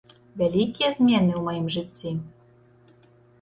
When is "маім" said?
1.49-1.67